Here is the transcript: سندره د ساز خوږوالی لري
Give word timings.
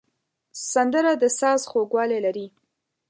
سندره 0.73 1.13
د 1.21 1.23
ساز 1.39 1.61
خوږوالی 1.69 2.19
لري 2.25 2.47